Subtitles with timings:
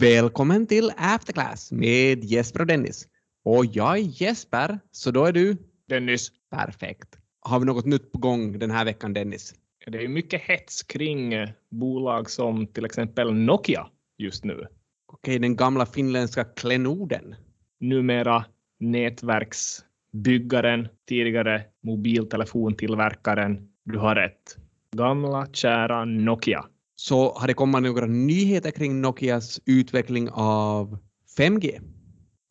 [0.00, 3.08] Välkommen till Afterclass med Jesper och Dennis.
[3.44, 5.56] Och jag är Jesper, så då är du?
[5.88, 6.32] Dennis.
[6.50, 7.18] Perfekt.
[7.40, 9.54] Har vi något nytt på gång den här veckan, Dennis?
[9.86, 13.86] Det är mycket hets kring eh, bolag som till exempel Nokia
[14.18, 14.66] just nu.
[15.12, 17.34] Okej, den gamla finländska klenoden.
[17.80, 18.44] Numera
[18.80, 23.68] nätverksbyggaren, tidigare mobiltelefontillverkaren.
[23.84, 24.56] Du har rätt.
[24.96, 26.64] Gamla kära Nokia.
[27.00, 30.98] Så har det kommit några nyheter kring Nokias utveckling av
[31.38, 31.80] 5G?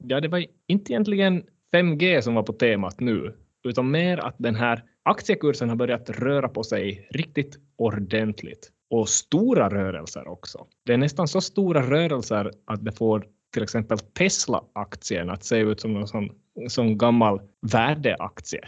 [0.04, 4.56] Ja, det var inte egentligen 5G som var på temat nu, utan mer att den
[4.56, 8.72] här aktiekursen har börjat röra på sig riktigt ordentligt.
[8.90, 10.66] Och stora rörelser också.
[10.86, 15.82] Det är nästan så stora rörelser att det får till exempel Tesla-aktien att se ut
[15.82, 16.30] som en sån,
[16.70, 18.62] sån gammal värdeaktie.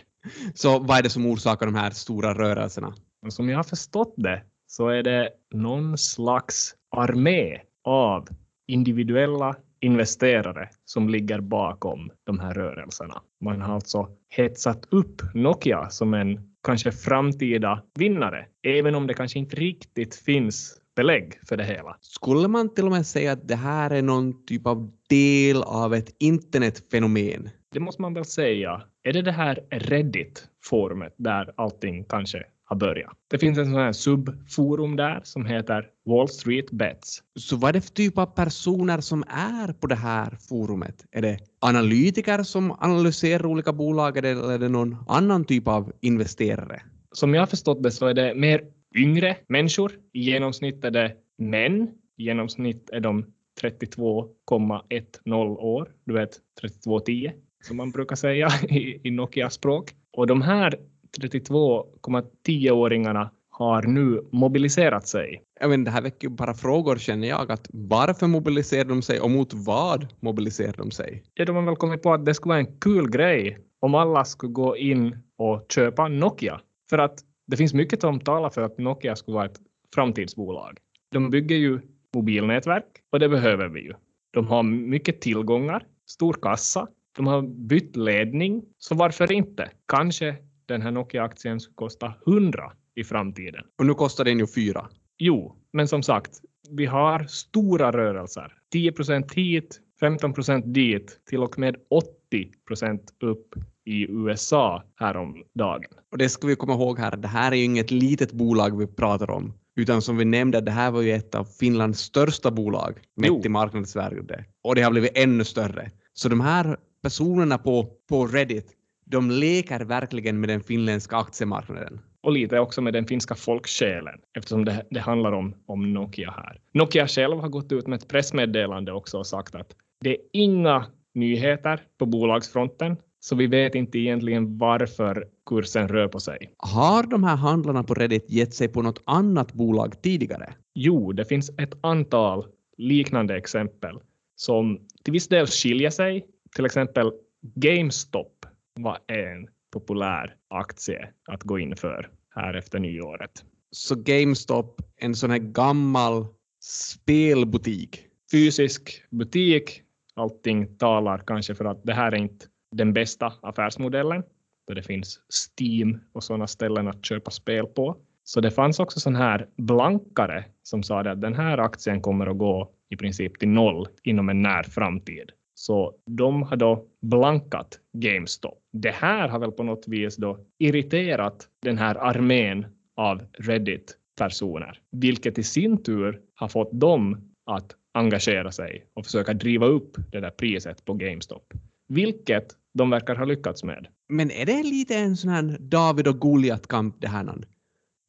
[0.54, 2.94] Så vad är det som orsakar de här stora rörelserna?
[3.30, 8.28] Som jag har förstått det så är det någon slags armé av
[8.68, 13.22] individuella investerare som ligger bakom de här rörelserna.
[13.42, 19.40] Man har alltså hetsat upp Nokia som en kanske framtida vinnare, även om det kanske
[19.40, 21.98] inte riktigt finns belägg för det hela.
[22.02, 25.94] Skulle man till och med säga att det här är någon typ av del av
[25.94, 27.50] ett internetfenomen?
[27.74, 28.82] Det måste man väl säga.
[29.04, 33.14] Är det det här Reddit-forumet där allting kanske har börjat.
[33.28, 37.24] Det finns en sån här subforum där som heter Wall Street Bets.
[37.40, 41.06] Så vad är det för typ av personer som är på det här forumet?
[41.12, 46.82] Är det analytiker som analyserar olika bolag eller är det någon annan typ av investerare?
[47.12, 48.62] Som jag har förstått det så är det mer
[48.96, 49.92] yngre människor.
[50.14, 51.88] I genomsnitt är det män.
[52.18, 53.26] I genomsnitt är de
[53.62, 55.90] 32,10 år.
[56.06, 57.32] Du vet 3210
[57.64, 59.92] som man brukar säga i, i Nokia-språk.
[60.12, 60.76] Och de här
[61.18, 65.44] 32,10-åringarna har nu mobiliserat sig.
[65.60, 67.52] Jag menar, det här väcker bara frågor känner jag.
[67.52, 71.24] Att varför mobiliserar de sig och mot vad mobiliserar de sig?
[71.34, 74.26] Ja, de har väl kommit på att det skulle vara en kul grej om alla
[74.26, 76.62] skulle gå in och köpa Nokia.
[76.90, 79.60] För att det finns mycket som talar för att Nokia skulle vara ett
[79.96, 80.78] framtidsbolag.
[81.12, 81.80] De bygger ju
[82.16, 83.94] mobilnätverk och det behöver vi ju.
[84.32, 86.88] De har mycket tillgångar, stor kassa,
[87.18, 89.70] de har bytt ledning, så varför inte?
[89.88, 90.36] Kanske
[90.74, 93.64] den här Nokia-aktien skulle kosta 100 i framtiden.
[93.80, 94.90] Och nu kostar den ju 4.
[95.18, 96.32] Jo, men som sagt,
[96.70, 98.54] vi har stora rörelser.
[98.72, 105.92] 10 procent hit, 15 procent dit, till och med 80 procent upp i USA häromdagen.
[106.12, 108.88] Och det ska vi komma ihåg här, det här är ju inget litet bolag vi
[108.88, 113.00] pratar om, utan som vi nämnde, det här var ju ett av Finlands största bolag
[113.16, 114.46] mätt i marknadsvärde.
[114.64, 115.92] Och det har blivit ännu större.
[116.14, 118.72] Så de här personerna på, på Reddit,
[119.12, 122.00] de leker verkligen med den finländska aktiemarknaden.
[122.22, 126.60] Och lite också med den finska folksjälen, eftersom det, det handlar om, om Nokia här.
[126.74, 130.86] Nokia själv har gått ut med ett pressmeddelande också och sagt att det är inga
[131.14, 136.54] nyheter på bolagsfronten, så vi vet inte egentligen varför kursen rör på sig.
[136.58, 140.54] Har de här handlarna på Reddit gett sig på något annat bolag tidigare?
[140.76, 142.46] Jo, det finns ett antal
[142.78, 144.00] liknande exempel
[144.36, 146.26] som till viss del skiljer sig.
[146.56, 147.12] Till exempel
[147.56, 148.39] GameStop
[148.84, 153.46] var en populär aktie att gå in för här efter nyåret.
[153.72, 156.28] Så GameStop, en sån här gammal
[156.64, 158.06] spelbutik?
[158.32, 159.82] Fysisk butik.
[160.14, 164.24] Allting talar kanske för att det här är inte den bästa affärsmodellen,
[164.68, 167.98] då det finns Steam och sådana ställen att köpa spel på.
[168.24, 172.38] Så det fanns också sån här blankare som sa att den här aktien kommer att
[172.38, 175.32] gå i princip till noll inom en när framtid.
[175.60, 178.60] Så de har då blankat GameStop.
[178.72, 182.66] Det här har väl på något vis då irriterat den här armén
[182.96, 189.66] av Reddit-personer, vilket i sin tur har fått dem att engagera sig och försöka driva
[189.66, 191.54] upp det där priset på GameStop,
[191.88, 193.88] vilket de verkar ha lyckats med.
[194.10, 197.24] Men är det lite en sån här David och Goliat-kamp det här?
[197.24, 197.46] Någon?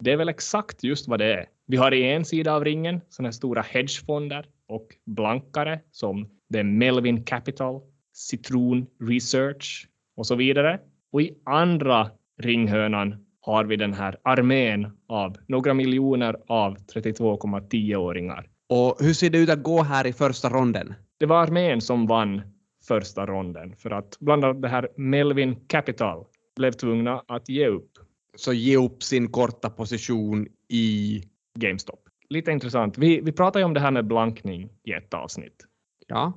[0.05, 1.47] Det är väl exakt just vad det är.
[1.67, 6.59] Vi har i en sida av ringen såna här stora hedgefonder och blankare som det
[6.59, 7.81] är Melvin Capital,
[8.13, 10.81] Citron Research och så vidare.
[11.13, 12.11] Och i andra
[12.43, 18.49] ringhörnan har vi den här armén av några miljoner av 32,10-åringar.
[18.69, 20.95] Och hur ser det ut att gå här i första ronden?
[21.19, 22.43] Det var armén som vann
[22.89, 26.25] första ronden för att bland annat det här Melvin Capital
[26.57, 27.91] blev tvungna att ge upp.
[28.37, 31.23] Så ge upp sin korta position i
[31.59, 32.01] GameStop.
[32.29, 32.99] Lite intressant.
[32.99, 35.67] Vi, vi pratade ju om det här med blankning i ett avsnitt.
[36.11, 36.33] Ja.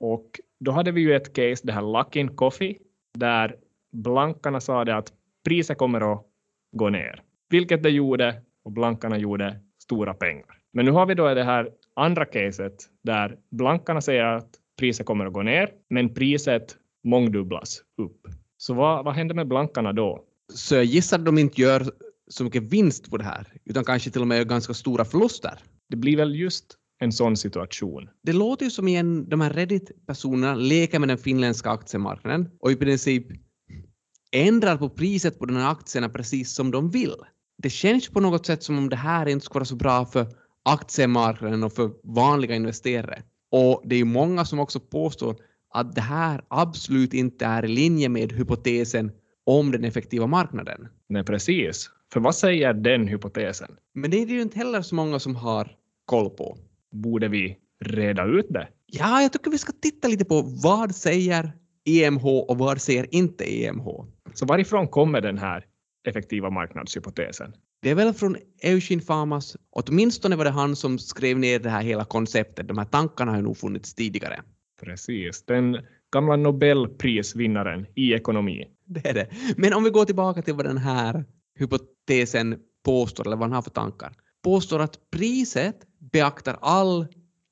[0.00, 2.78] Och då hade vi ju ett case, det här Luckin Coffee,
[3.18, 3.56] där
[3.92, 5.12] blankarna sa det att
[5.44, 6.26] priset kommer att
[6.76, 10.58] gå ner, vilket det gjorde och blankarna gjorde stora pengar.
[10.72, 15.26] Men nu har vi då det här andra caset där blankarna säger att priset kommer
[15.26, 18.20] att gå ner, men priset mångdubblas upp.
[18.56, 20.24] Så vad, vad händer med blankarna då?
[20.54, 21.82] Så jag gissar att de inte gör
[22.28, 25.54] så mycket vinst på det här, utan kanske till och med ganska stora förluster.
[25.88, 28.08] Det blir väl just en sån situation.
[28.22, 32.76] Det låter ju som igen de här Reddit-personerna leker med den finländska aktiemarknaden och i
[32.76, 33.26] princip
[34.32, 37.14] ändrar på priset på de här aktierna precis som de vill.
[37.58, 40.26] Det känns på något sätt som om det här inte skulle vara så bra för
[40.62, 43.22] aktiemarknaden och för vanliga investerare.
[43.50, 45.36] Och det är ju många som också påstår
[45.74, 49.12] att det här absolut inte är i linje med hypotesen
[49.44, 50.88] om den effektiva marknaden.
[51.08, 51.90] Nej, precis.
[52.12, 53.76] För vad säger den hypotesen?
[53.94, 56.58] Men det är det ju inte heller så många som har koll på.
[56.92, 58.68] Borde vi reda ut det?
[58.86, 61.52] Ja, jag tycker vi ska titta lite på vad säger
[61.84, 63.86] EMH och vad säger inte EMH?
[64.34, 65.66] Så varifrån kommer den här
[66.08, 67.54] effektiva marknadshypotesen?
[67.82, 71.82] Det är väl från Eugene Famas, åtminstone var det han som skrev ner det här
[71.82, 72.68] hela konceptet.
[72.68, 74.42] De här tankarna har nog funnits tidigare.
[74.82, 75.78] Precis, den
[76.12, 78.64] gamla Nobelprisvinnaren i ekonomi.
[78.84, 79.28] Det är det.
[79.56, 81.24] Men om vi går tillbaka till vad den här
[81.58, 84.12] hypotesen påstår, eller vad han har för tankar.
[84.42, 85.76] Påstår att priset
[86.12, 87.06] beaktar all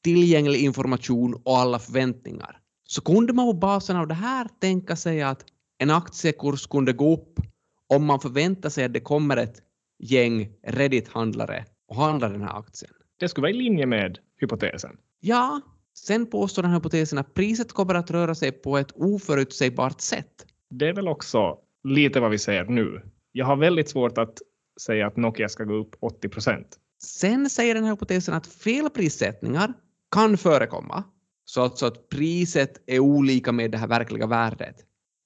[0.04, 2.60] tillgänglig information och alla förväntningar.
[2.84, 5.44] Så kunde man på basen av det här tänka sig att
[5.78, 7.40] en aktiekurs kunde gå upp
[7.86, 9.62] om man förväntar sig att det kommer ett
[9.98, 12.92] gäng Reddit-handlare och handlar den här aktien.
[13.20, 14.96] Det skulle vara i linje med hypotesen.
[15.20, 15.60] Ja,
[15.94, 20.46] sen påstår den här hypotesen att priset kommer att röra sig på ett oförutsägbart sätt.
[20.70, 23.02] Det är väl också lite vad vi ser nu.
[23.32, 24.38] Jag har väldigt svårt att
[24.80, 26.76] säga att Nokia ska gå upp 80 procent.
[27.02, 29.72] Sen säger den här hypotesen att felprissättningar
[30.10, 31.04] kan förekomma,
[31.44, 34.76] så alltså att priset är olika med det här verkliga värdet.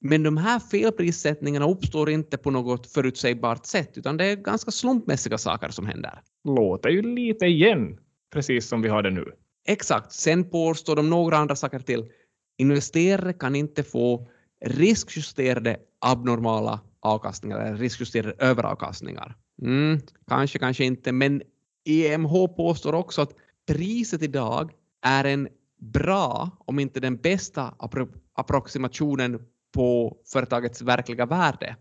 [0.00, 5.38] Men de här felprissättningarna uppstår inte på något förutsägbart sätt, utan det är ganska slumpmässiga
[5.38, 6.22] saker som händer.
[6.44, 7.98] Låter ju lite igen,
[8.32, 9.32] precis som vi har det nu.
[9.68, 10.12] Exakt.
[10.12, 12.10] Sen påstår de några andra saker till.
[12.58, 14.28] Investerare kan inte få
[14.64, 19.36] riskjusterade abnormala avkastningar eller riskjusterade överavkastningar.
[19.62, 21.42] Mm, kanske, kanske inte, men
[21.84, 23.34] EMH påstår också att
[23.66, 24.72] priset idag
[25.02, 25.48] är en
[25.80, 29.42] bra, om inte den bästa, appro approximationen
[29.74, 31.76] på företagets verkliga värde.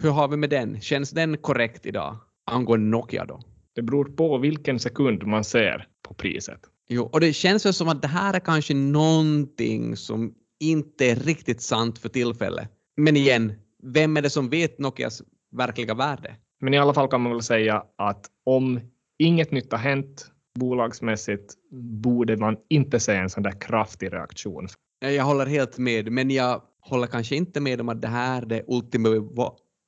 [0.00, 0.80] Hur har vi med den?
[0.80, 3.40] Känns den korrekt idag angående Nokia då?
[3.74, 6.60] Det beror på vilken sekund man ser på priset.
[6.88, 11.16] Jo, och det känns väl som att det här är kanske någonting som inte är
[11.16, 12.68] riktigt sant för tillfället.
[12.96, 13.52] Men igen,
[13.82, 16.36] vem är det som vet Nokias verkliga värde?
[16.60, 18.80] Men i alla fall kan man väl säga att om
[19.18, 21.54] inget nytt har hänt bolagsmässigt
[22.02, 24.68] borde man inte se en sån där kraftig reaktion.
[24.98, 28.46] Jag håller helt med, men jag håller kanske inte med om att det här är
[28.46, 28.62] det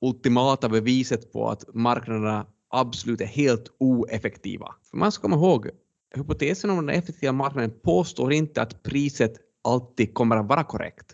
[0.00, 4.75] ultimata beviset på att marknaderna absolut är helt oeffektiva.
[4.91, 5.70] För man ska komma ihåg,
[6.15, 9.32] hypotesen om den effektiva marknaden påstår inte att priset
[9.65, 11.06] alltid kommer att vara korrekt.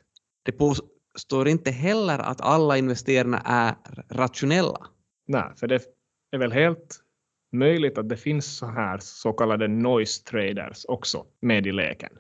[0.45, 3.75] Det påstår inte heller att alla investerarna är
[4.09, 4.87] rationella.
[5.27, 5.83] Nej, för det
[6.31, 7.01] är väl helt
[7.53, 12.11] möjligt att det finns så här så kallade noise traders också med i leken.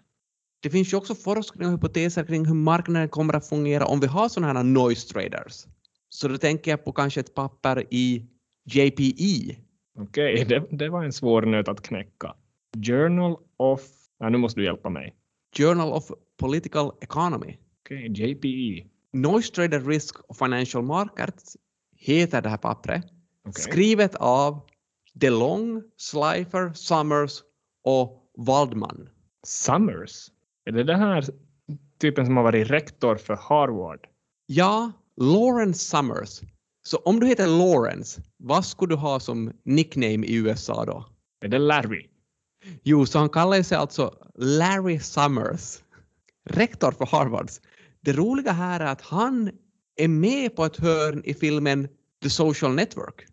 [0.63, 4.07] Det finns ju också forskning och hypoteser kring hur marknaden kommer att fungera om vi
[4.07, 5.67] har sådana här noise traders.
[6.09, 8.27] Så då tänker jag på kanske ett papper i
[8.65, 9.57] JPE.
[9.99, 12.35] Okej, okay, det, det, var en svår nöt att knäcka.
[12.87, 13.81] Journal of...
[14.19, 15.15] Ja, nu måste du hjälpa mig.
[15.57, 17.57] Journal of Political Economy.
[17.83, 18.89] Okej, okay, JPE.
[19.13, 21.57] Noise Trader Risk of Financial Markets
[22.05, 23.05] heter det här pappret.
[23.49, 23.63] Okay.
[23.63, 24.61] Skrivet av
[25.15, 27.43] DeLong, Slifer, Summers
[27.85, 29.09] och Waldman.
[29.47, 30.31] Summers?
[30.65, 31.25] Är det den här
[32.01, 34.07] typen som har varit rektor för Harvard?
[34.47, 36.41] Ja, Lawrence Summers.
[36.83, 41.07] Så om du heter Lawrence, vad skulle du ha som nickname i USA då?
[41.41, 42.07] Är det Larry?
[42.83, 45.83] Jo, så han kallar sig alltså Larry Summers,
[46.45, 47.51] rektor för Harvard.
[48.01, 49.51] Det roliga här är att han
[49.97, 51.89] är med på ett hörn i filmen
[52.23, 53.27] The Social Network.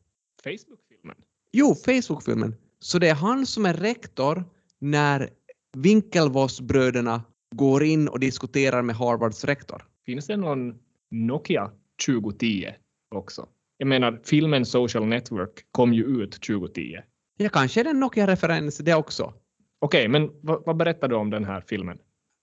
[0.44, 1.16] Facebook-filmen?
[1.52, 2.56] Jo, Facebook-filmen.
[2.80, 4.44] Så det är han som är rektor
[4.80, 5.30] när
[5.78, 7.22] Winklevoss-bröderna
[7.56, 9.86] går in och diskuterar med Harvards rektor.
[10.06, 10.76] Finns det någon
[11.12, 11.72] Nokia
[12.08, 12.68] 2010
[13.16, 13.48] också?
[13.78, 16.98] Jag menar, filmen Social Network kom ju ut 2010.
[17.38, 19.24] Ja, kanske är det en Nokia-referens det också.
[19.24, 19.34] Okej,
[19.80, 21.98] okay, men vad, vad berättar du om den här filmen?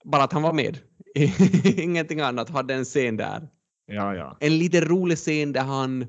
[0.05, 0.79] Bara att han var med.
[1.79, 3.49] Ingenting annat, hade en scen där.
[3.89, 4.37] Ja, ja.
[4.41, 6.07] En lite rolig scen där han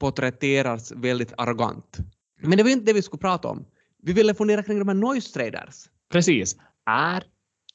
[0.00, 1.98] porträtteras väldigt arrogant.
[2.40, 3.64] Men det var inte det vi skulle prata om.
[4.02, 5.88] Vi ville fundera kring de här noise traders.
[6.12, 6.56] Precis.
[6.86, 7.24] Är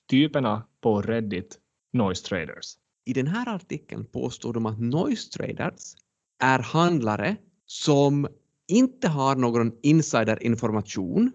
[0.10, 1.58] typerna på Reddit
[1.94, 2.76] noise traders?
[3.06, 5.96] I den här artikeln påstår de att noise traders
[6.44, 8.28] är handlare som
[8.68, 11.32] inte har någon insiderinformation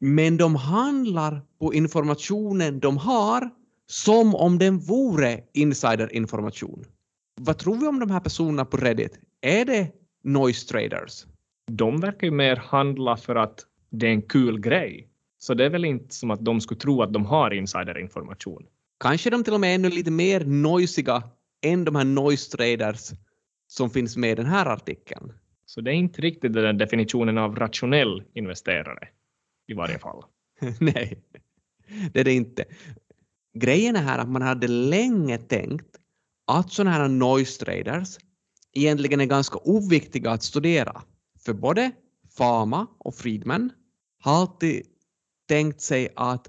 [0.00, 3.50] Men de handlar på informationen de har
[3.86, 6.84] som om den vore insiderinformation.
[7.40, 9.18] Vad tror vi om de här personerna på Reddit?
[9.40, 9.92] Är det
[10.24, 11.26] noise traders?
[11.70, 15.08] De verkar ju mer handla för att det är en kul grej.
[15.38, 18.66] Så det är väl inte som att de skulle tro att de har insiderinformation.
[19.00, 21.22] Kanske de till och med är ännu lite mer noisiga
[21.62, 23.10] än de här noise traders
[23.66, 25.32] som finns med i den här artikeln.
[25.64, 29.08] Så det är inte riktigt den definitionen av rationell investerare
[29.66, 30.22] i varje fall.
[30.80, 31.22] Nej,
[32.12, 32.64] det är det inte.
[33.58, 35.96] Grejen är här att man hade länge tänkt
[36.46, 38.18] att sådana här noise traders
[38.72, 41.02] egentligen är ganska oviktiga att studera.
[41.44, 41.90] För både
[42.38, 43.72] Fama och Friedman
[44.22, 44.86] har alltid
[45.48, 46.48] tänkt sig att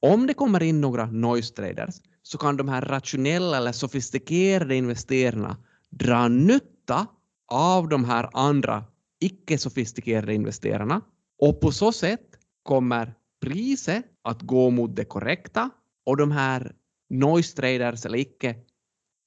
[0.00, 5.56] om det kommer in några noise traders så kan de här rationella eller sofistikerade investerarna
[5.90, 7.06] dra nytta
[7.52, 8.84] av de här andra
[9.20, 11.00] icke-sofistikerade investerarna
[11.38, 15.70] och på så sätt kommer priset att gå mot det korrekta
[16.06, 16.74] och de här
[17.10, 18.56] noise traders eller icke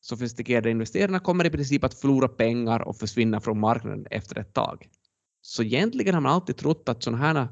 [0.09, 4.87] sofistikerade investerarna kommer i princip att förlora pengar och försvinna från marknaden efter ett tag.
[5.41, 7.47] Så egentligen har man alltid trott att sådana här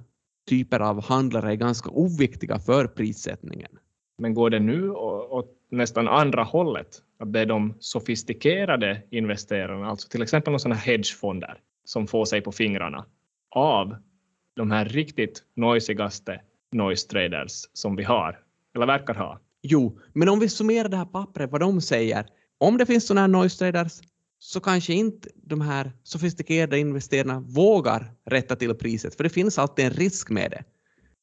[0.50, 3.71] typer av handlare är ganska oviktiga för prissättningen.
[4.17, 7.01] Men går det nu åt nästan andra hållet?
[7.19, 12.51] Att det är de sofistikerade investerarna, alltså till exempel sådana hedgefonder, som får sig på
[12.51, 13.05] fingrarna
[13.50, 13.95] av
[14.55, 18.39] de här riktigt noisigaste noise traders som vi har,
[18.75, 19.39] eller verkar ha.
[19.62, 22.25] Jo, men om vi summerar det här pappret, vad de säger,
[22.57, 24.01] om det finns sådana här noise traders
[24.39, 29.85] så kanske inte de här sofistikerade investerarna vågar rätta till priset, för det finns alltid
[29.85, 30.63] en risk med det.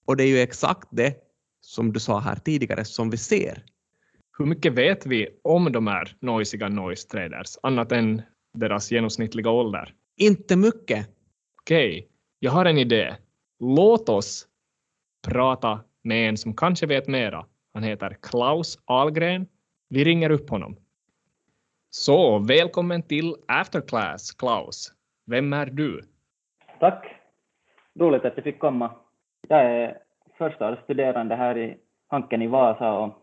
[0.05, 1.17] Och det är ju exakt det
[1.61, 3.65] som du sa här tidigare som vi ser.
[4.39, 8.23] Hur mycket vet vi om de här noisiga noise traders, annat än
[8.59, 9.95] deras genomsnittliga ålder?
[10.17, 11.09] Inte mycket.
[11.61, 12.09] Okej, okay.
[12.39, 13.17] jag har en idé.
[13.61, 14.47] Låt oss
[15.29, 17.47] prata med en som kanske vet mera.
[17.75, 19.47] Han heter Klaus Algren.
[19.89, 20.77] Vi ringer upp honom.
[21.95, 24.93] Så välkommen till Afterclass, Klaus.
[25.27, 26.03] Vem är du?
[26.81, 27.07] Tack.
[28.01, 28.91] Roligt att jag fick komma.
[29.49, 29.99] Jag är
[30.39, 31.77] första studerande här i
[32.09, 33.15] Hanken i Vasa och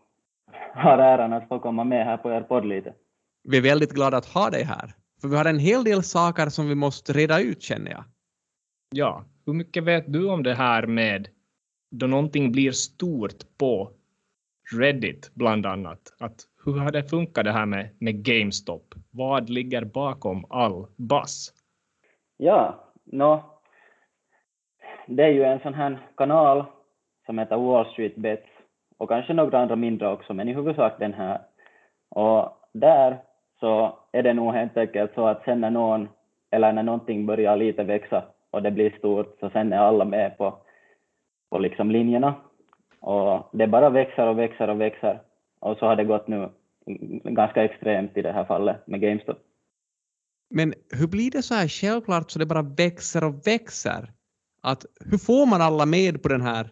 [0.74, 2.94] har äran att få komma med här på er podd lite.
[3.42, 6.48] Vi är väldigt glada att ha dig här, för vi har en hel del saker
[6.48, 8.04] som vi måste reda ut känner jag.
[8.90, 11.28] Ja, hur mycket vet du om det här med
[11.90, 13.90] då någonting blir stort på
[14.72, 16.00] Reddit bland annat?
[16.18, 18.94] Att hur har det funkat det här med, med GameStop?
[19.10, 21.54] Vad ligger bakom all bass?
[22.36, 23.42] Ja, no,
[25.06, 26.64] det är ju en sån här kanal
[27.26, 28.48] som heter Wall Street Bets
[28.98, 31.40] och kanske några andra mindre också, men i huvudsak den här.
[32.08, 33.18] Och där
[33.60, 36.08] så är det nog helt enkelt så att sen när någon
[36.50, 40.38] eller när någonting börjar lite växa och det blir stort så sen är alla med
[40.38, 40.54] på,
[41.50, 42.34] på liksom linjerna.
[43.00, 45.20] Och det bara växer och växer och växer.
[45.60, 46.48] Och så har det gått nu
[47.24, 49.38] ganska extremt i det här fallet med GameStop.
[50.50, 54.12] Men hur blir det så här självklart så det bara växer och växer?
[54.62, 56.70] Att, hur får man alla med på den här,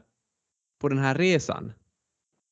[0.81, 1.73] på den här resan?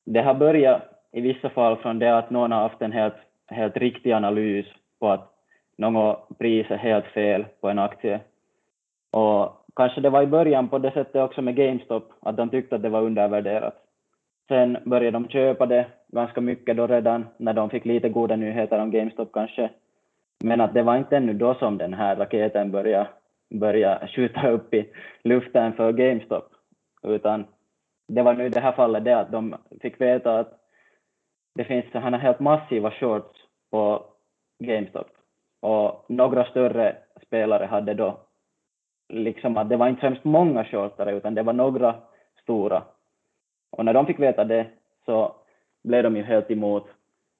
[0.05, 3.15] Det har börjat i vissa fall från det att någon har haft en helt,
[3.47, 4.65] helt riktig analys
[4.99, 5.33] på att
[5.77, 8.19] något pris är helt fel på en aktie.
[9.11, 12.75] Och kanske det var i början på det sättet också med GameStop, att de tyckte
[12.75, 13.86] att det var undervärderat.
[14.47, 18.79] Sen började de köpa det ganska mycket då redan när de fick lite goda nyheter
[18.79, 19.69] om GameStop kanske.
[20.43, 23.09] Men att det var inte ännu då som den här raketen började,
[23.49, 24.89] började skjuta upp i
[25.23, 26.49] luften för GameStop,
[27.03, 27.45] utan
[28.07, 30.59] det var nu i det här fallet det att de fick veta att
[31.55, 33.39] det finns sådana helt massiva shorts
[33.71, 34.05] på
[34.59, 35.07] GameStop.
[35.61, 38.17] Och några större spelare hade då
[39.09, 41.95] liksom att det var inte främst många shortare utan det var några
[42.41, 42.83] stora
[43.69, 44.67] och när de fick veta det
[45.05, 45.35] så
[45.83, 46.87] blev de ju helt emot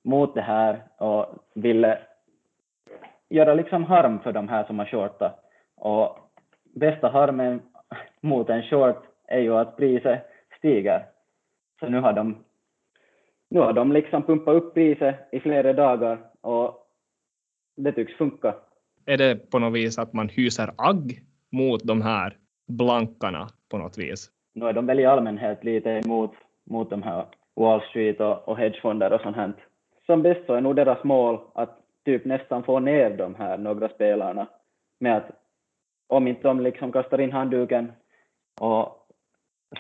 [0.04, 2.00] mot det här och ville
[3.30, 5.40] göra liksom harm för de här som har shortat.
[5.76, 6.18] Och
[6.76, 7.62] bästa harmen
[8.22, 10.26] mot en short är ju att priset
[10.58, 11.06] stiger.
[11.80, 12.44] Så nu har de,
[13.50, 16.88] nu har de liksom pumpat upp priset i flera dagar och
[17.76, 18.56] det tycks funka.
[19.06, 23.98] Är det på något vis att man hyser agg mot de här blankarna på något
[23.98, 24.32] vis?
[24.58, 26.32] Nu är de väl i allmänhet lite emot
[26.70, 29.54] mot de här Wall Street och, och hedgefonder och sånt här.
[30.06, 33.90] Som bäst så är nog deras mål att typ nästan få ner de här några
[33.90, 34.48] spelarna
[35.00, 35.30] med att
[36.08, 37.92] om inte de liksom kastar in handduken
[38.62, 39.08] och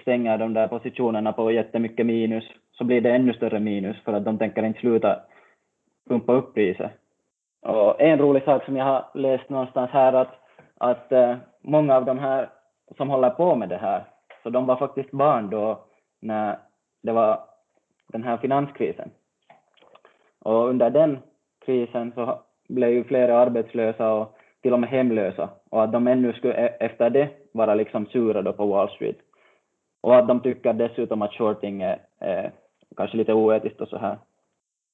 [0.01, 4.25] stänger de där positionerna på jättemycket minus så blir det ännu större minus för att
[4.25, 5.19] de tänker inte sluta
[6.09, 6.91] pumpa upp priset.
[7.61, 10.33] Och en rolig sak som jag har läst någonstans här att,
[10.77, 12.49] att eh, många av de här
[12.97, 14.03] som håller på med det här
[14.47, 15.85] så de var faktiskt barn då
[16.21, 16.59] när
[17.03, 17.39] det var
[18.07, 19.09] den här finanskrisen.
[20.39, 21.17] Och under den
[21.65, 26.33] krisen så blev ju flera arbetslösa och till och med hemlösa och att de ännu
[26.33, 29.17] skulle e- efter det vara liksom sura då på Wall Street.
[30.01, 32.51] Och att de tycker dessutom att shorting är, är
[32.97, 34.17] kanske lite oetiskt och så här.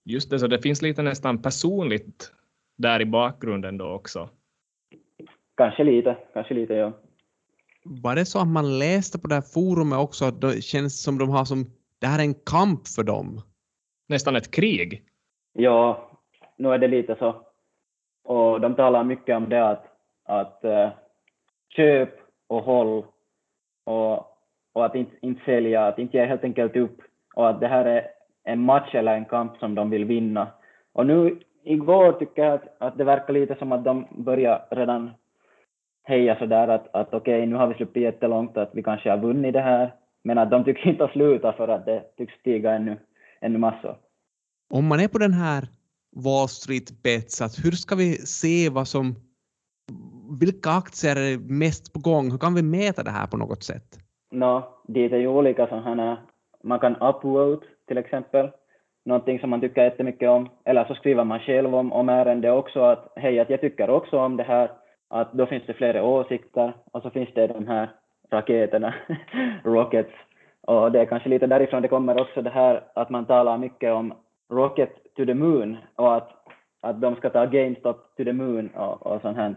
[0.06, 2.32] Just det, så det finns lite nästan personligt
[2.78, 4.30] där i bakgrunden då också.
[5.58, 6.92] Kanske lite, kanske lite ja.
[7.86, 11.18] Var det så att man läste på det här forumet också att det känns som
[11.18, 11.66] de har som,
[12.00, 13.42] det här är en kamp för dem?
[14.10, 15.04] Nästan ett krig.
[15.54, 16.10] Ja,
[16.58, 17.42] nu är det lite så.
[18.24, 19.86] Och de talar mycket om det att,
[20.26, 20.90] att uh,
[21.76, 22.10] köp
[22.48, 23.06] och håll
[23.86, 24.14] och,
[24.74, 27.02] och att inte, inte sälja, att inte ge helt enkelt upp
[27.36, 28.08] och att det här är
[28.44, 30.48] en match eller en kamp som de vill vinna.
[30.94, 35.12] Och nu igår tycker jag att, att det verkar lite som att de börjar redan
[36.04, 39.18] heja sådär att, att okej, okay, nu har vi sluppit jättelångt, att vi kanske har
[39.18, 39.94] vunnit det här,
[40.24, 42.98] men att de tycks inte sluta för att det tycks stiga ännu,
[43.42, 43.98] ännu massor.
[44.70, 45.68] Om man är på den här
[46.16, 49.16] Wall Street Bets, att hur ska vi se vad som,
[50.40, 52.32] vilka aktier är mest på gång?
[52.32, 54.00] Hur kan vi mäta det här på något sätt?
[54.32, 56.18] No, det är ju olika sådana,
[56.64, 58.50] man kan upvote till exempel,
[59.06, 62.82] någonting som man tycker jättemycket om, eller så skriver man själv om, om ärende också
[62.82, 64.72] att hej, att jag tycker också om det här,
[65.14, 67.90] att då finns det flera åsikter och så finns det de här
[68.32, 68.94] raketerna,
[69.64, 70.14] rockets,
[70.62, 73.94] och det är kanske lite därifrån det kommer också det här att man talar mycket
[73.94, 74.14] om
[74.50, 76.30] rocket to the moon och att,
[76.82, 79.56] att de ska ta GameStop to the moon och, och sånt här.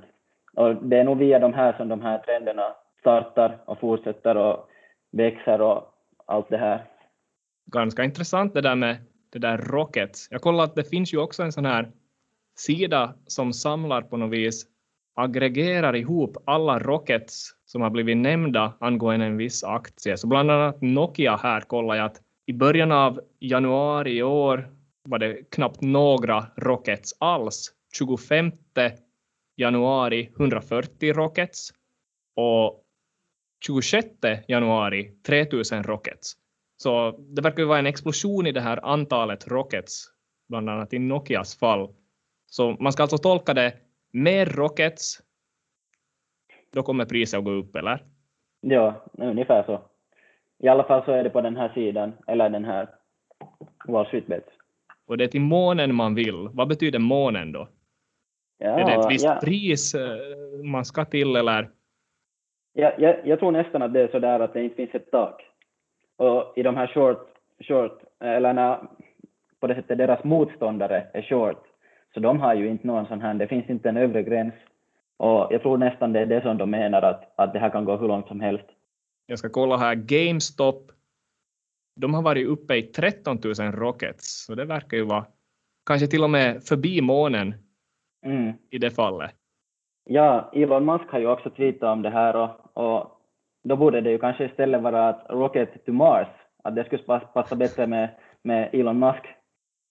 [0.54, 4.68] Och det är nog via de här som de här trenderna startar och fortsätter och
[5.12, 5.84] växer och
[6.26, 6.84] allt det här.
[7.66, 8.96] Ganska intressant det där med
[9.32, 10.28] det där Rockets.
[10.30, 11.90] Jag kollar att det finns ju också en sån här
[12.56, 14.66] sida som samlar på något vis,
[15.16, 20.16] aggregerar ihop alla Rockets som har blivit nämnda angående en viss aktie.
[20.16, 24.70] Så bland annat Nokia här kollar jag att i början av januari i år
[25.08, 27.72] var det knappt några Rockets alls.
[27.98, 28.52] 25
[29.56, 31.70] januari 140 Rockets
[32.36, 32.82] och
[33.66, 34.08] 26
[34.48, 36.32] januari 3000 Rockets.
[36.76, 40.06] Så det verkar ju vara en explosion i det här antalet rockets,
[40.48, 41.88] bland annat i Nokias fall.
[42.46, 43.72] Så man ska alltså tolka det
[44.12, 45.22] mer rockets,
[46.72, 48.04] då kommer priset att gå upp, eller?
[48.60, 49.80] Ja, ungefär så.
[50.58, 52.88] I alla fall så är det på den här sidan, eller den här
[53.88, 54.48] Wall Street Bets.
[55.06, 56.48] Och det är till månen man vill.
[56.52, 57.68] Vad betyder månen då?
[58.58, 59.38] Ja, är det ett visst ja.
[59.42, 60.16] pris eh,
[60.64, 61.70] man ska till, eller?
[62.72, 65.10] Ja, jag, jag tror nästan att det är så där att det inte finns ett
[65.10, 65.42] tak.
[66.16, 67.28] Och i de här short,
[67.60, 68.78] short eller när
[69.60, 71.64] på det sättet deras motståndare är short,
[72.16, 74.54] så de har ju inte någon sån här, det finns inte en övre gräns.
[75.16, 77.84] Och jag tror nästan det är det som de menar, att, att det här kan
[77.84, 78.64] gå hur långt som helst.
[79.26, 80.92] Jag ska kolla här, GameStop,
[82.00, 85.24] de har varit uppe i 13 000 rockets, så det verkar ju vara
[85.86, 87.54] kanske till och med förbi månen
[88.26, 88.52] mm.
[88.70, 89.30] i det fallet.
[90.04, 93.20] Ja, Elon Musk har ju också tweetat om det här och, och
[93.64, 96.28] då borde det ju kanske istället vara att Rocket to Mars,
[96.64, 98.08] att det skulle passa bättre med,
[98.42, 99.35] med Elon Musk.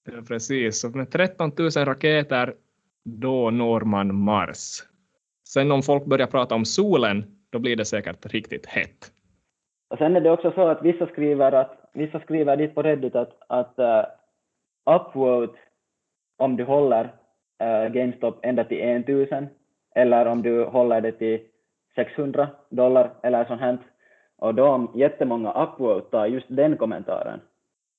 [0.06, 2.54] Ja, precis, så med 13 000 raketer,
[3.04, 4.84] då når man Mars.
[5.48, 9.12] Sen om folk börjar prata om solen, då blir det säkert riktigt hett.
[9.90, 13.16] Och sen är det också så att vissa skriver, att, vissa skriver dit på Reddit
[13.16, 15.60] att, att uh, upvote
[16.38, 17.04] om du håller
[17.64, 19.48] uh, GameStop ända till 1000
[19.96, 21.40] eller om du håller det till
[21.96, 23.78] 600 dollar eller sånt här.
[24.38, 27.40] Och då om jättemånga upvotar just den kommentaren,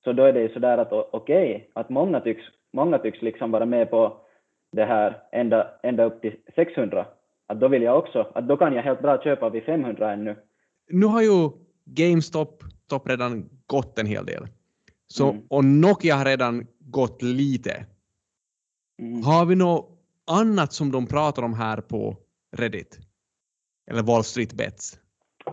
[0.07, 2.43] så då är det ju sådär att okej, okay, att många tycks,
[2.73, 4.17] många tycks liksom vara med på
[4.71, 7.05] det här ända, ända upp till 600.
[7.47, 10.35] Att då vill jag också, att då kan jag helt bra köpa vid 500 ännu.
[10.89, 11.49] Nu har ju
[11.85, 14.47] GameStop top redan gått en hel del.
[15.07, 15.43] Så, mm.
[15.49, 17.85] Och Nokia har redan gått lite.
[19.01, 19.23] Mm.
[19.23, 19.89] Har vi något
[20.31, 22.17] annat som de pratar om här på
[22.57, 22.99] Reddit?
[23.91, 24.99] Eller Wall Street Bets?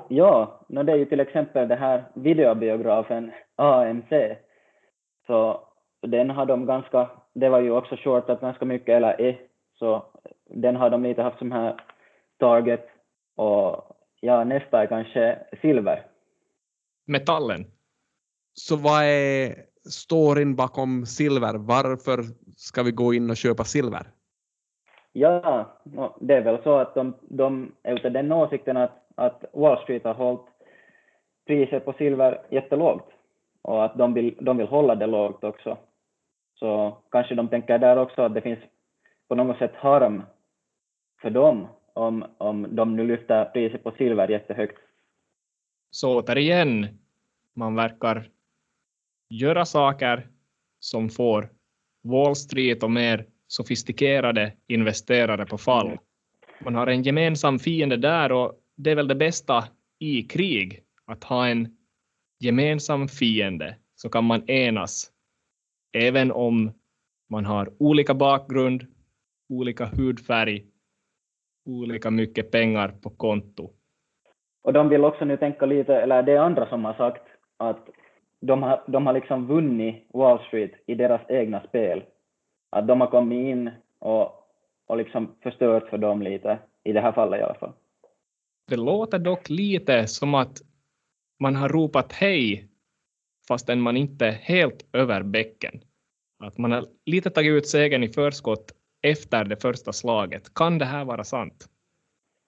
[0.08, 4.36] Ja, no, det är ju till exempel det här videobiografen AMC.
[5.26, 5.68] Så
[6.02, 9.40] den har de ganska, det var ju också shortat ganska mycket, eller är,
[9.78, 10.06] så
[10.44, 11.80] den har de lite haft som här
[12.38, 12.88] target
[13.36, 16.06] och ja, nästa är kanske silver.
[17.06, 17.66] Metallen?
[18.54, 19.54] Så vad är
[19.90, 21.54] storyn bakom silver?
[21.54, 22.22] Varför
[22.56, 24.06] ska vi gå in och köpa silver?
[25.12, 25.78] Ja,
[26.20, 30.04] det är väl så att de, de är ute den åsikten att, att Wall Street
[30.04, 30.46] har hållit
[31.46, 33.13] priset på silver jättelågt
[33.64, 35.78] och att de vill, de vill hålla det lågt också.
[36.54, 38.58] Så kanske de tänker där också att det finns
[39.28, 40.22] på något sätt harm
[41.22, 44.78] för dem om, om de nu lyfter priset på silver jättehögt.
[45.90, 46.86] Så återigen,
[47.54, 48.30] man verkar
[49.28, 50.28] göra saker
[50.80, 51.48] som får
[52.02, 55.98] Wall Street och mer sofistikerade investerare på fall.
[56.60, 59.64] Man har en gemensam fiende där och det är väl det bästa
[59.98, 61.76] i krig, att ha en
[62.44, 65.10] gemensam fiende så kan man enas.
[65.92, 66.72] Även om
[67.30, 68.86] man har olika bakgrund,
[69.48, 70.64] olika hudfärg,
[71.66, 73.70] olika mycket pengar på konto.
[74.62, 77.22] Och de vill också nu tänka lite, eller det är andra som har sagt
[77.56, 77.88] att
[78.40, 82.02] de har, de har liksom vunnit Wall Street i deras egna spel.
[82.70, 84.32] Att de har kommit in och,
[84.86, 87.72] och liksom förstört för dem lite, i det här fallet i alla fall.
[88.68, 90.62] Det låter dock lite som att
[91.40, 92.68] man har ropat hej
[93.48, 95.80] fastän man inte är helt över bäcken.
[96.44, 100.54] Att man har lite tagit ut segern i förskott efter det första slaget.
[100.54, 101.68] Kan det här vara sant?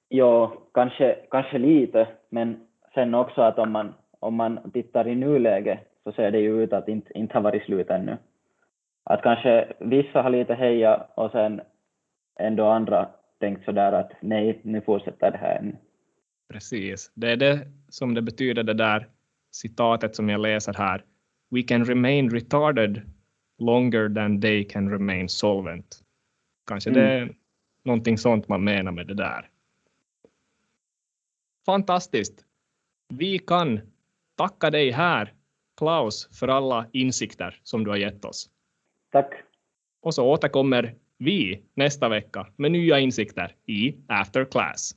[0.08, 5.78] Ja, kanske, kanske lite, men sen också att om man, om man tittar i nuläget
[6.04, 8.16] så ser det ju ut att inte, inte har varit slut ännu.
[9.04, 11.60] Att kanske vissa har lite heja och sen
[12.40, 15.76] ändå andra tänkt sådär att nej, nu fortsätter det här ännu.
[16.48, 19.08] Precis, det är det som det betyder det där
[19.50, 21.04] citatet som jag läser här.
[21.50, 23.02] We can remain retarded
[23.58, 26.02] longer than they can remain solvent.
[26.66, 27.02] Kanske mm.
[27.02, 27.34] det är
[27.84, 29.50] någonting sånt man menar med det där.
[31.66, 32.44] Fantastiskt.
[33.08, 33.80] Vi kan
[34.36, 35.34] tacka dig här,
[35.76, 38.50] Klaus, för alla insikter som du har gett oss.
[39.12, 39.32] Tack.
[40.02, 44.94] Och så återkommer vi nästa vecka med nya insikter i After Class.